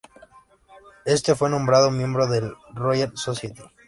Éste 1.05 1.35
fue 1.35 1.51
nombrado 1.51 1.91
miembro 1.91 2.25
de 2.25 2.41
la 2.41 2.57
Royal 2.73 3.11
Society. 3.15 3.61